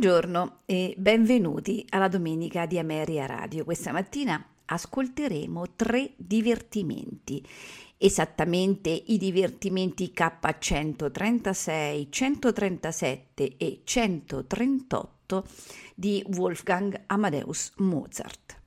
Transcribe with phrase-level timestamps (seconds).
[0.00, 3.64] Buongiorno e benvenuti alla domenica di Ameria Radio.
[3.64, 7.46] Questa mattina ascolteremo tre divertimenti,
[7.98, 15.44] esattamente i divertimenti K136, 137 e 138
[15.94, 18.58] di Wolfgang Amadeus Mozart.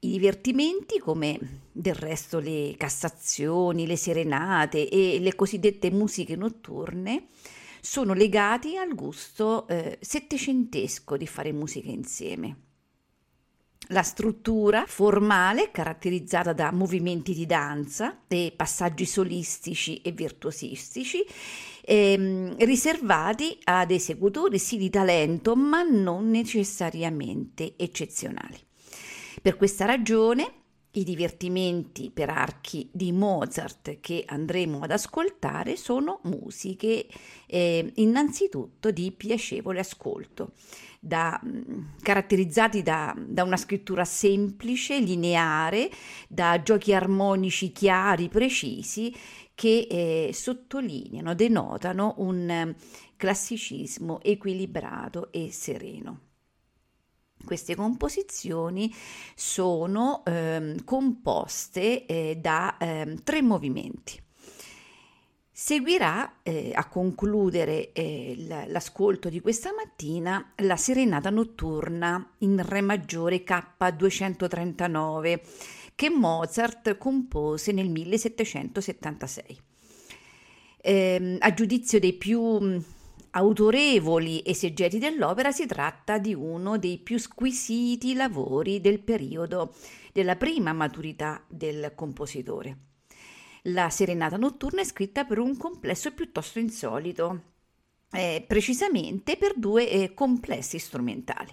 [0.00, 1.38] I divertimenti, come
[1.72, 7.28] del resto le cassazioni, le serenate e le cosiddette musiche notturne,
[7.80, 12.56] sono legati al gusto eh, settecentesco di fare musica insieme.
[13.88, 21.24] La struttura formale caratterizzata da movimenti di danza e passaggi solistici e virtuosistici
[21.82, 28.58] ehm, riservati ad esecutori sì di talento ma non necessariamente eccezionali.
[29.42, 30.59] Per questa ragione
[30.92, 37.06] i divertimenti per archi di Mozart che andremo ad ascoltare sono musiche
[37.46, 40.52] eh, innanzitutto di piacevole ascolto,
[40.98, 45.90] da, mm, caratterizzati da, da, una scrittura semplice, lineare,
[46.28, 49.14] da giochi armonici chiari, precisi,
[49.54, 52.74] che eh, sottolineano, denotano un eh,
[53.16, 56.29] classicismo equilibrato e sereno.
[57.44, 58.94] Queste composizioni
[59.34, 64.20] sono eh, composte eh, da eh, tre movimenti.
[65.62, 68.34] Seguirà eh, a concludere eh,
[68.68, 75.40] l'ascolto di questa mattina la serenata notturna in Re maggiore K239
[75.94, 79.60] che Mozart compose nel 1776.
[80.80, 82.82] Eh, a giudizio dei più
[83.32, 89.74] autorevoli esegeti dell'opera, si tratta di uno dei più squisiti lavori del periodo
[90.12, 92.78] della prima maturità del compositore.
[93.64, 97.42] La serenata notturna è scritta per un complesso piuttosto insolito,
[98.12, 101.52] eh, precisamente per due eh, complessi strumentali.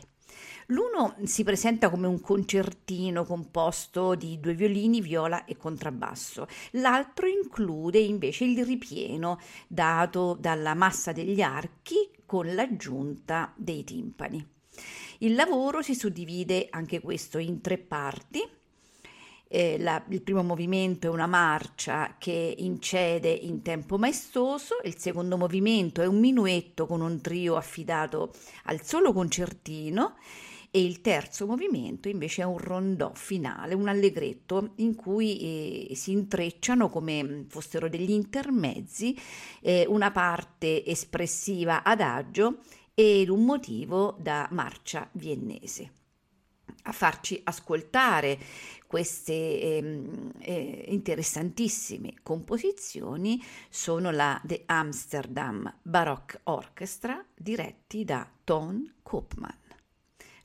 [0.71, 6.45] L'uno si presenta come un concertino composto di due violini, viola e contrabbasso.
[6.71, 11.95] L'altro include invece il ripieno dato dalla massa degli archi
[12.25, 14.45] con l'aggiunta dei timpani.
[15.19, 18.41] Il lavoro si suddivide anche questo in tre parti.
[19.47, 25.37] Eh, la, il primo movimento è una marcia che incede in tempo maestoso, il secondo
[25.37, 28.33] movimento è un minuetto con un trio affidato
[28.65, 30.15] al solo concertino
[30.77, 36.11] e il terzo movimento invece è un rondò finale, un allegretto in cui eh, si
[36.11, 39.19] intrecciano come fossero degli intermezzi
[39.61, 42.59] eh, una parte espressiva adagio
[42.93, 45.93] ed un motivo da marcia viennese.
[46.83, 48.37] A farci ascoltare
[48.85, 50.09] queste eh,
[50.41, 59.65] eh, interessantissime composizioni sono la The Amsterdam Baroque Orchestra diretti da Ton Koopman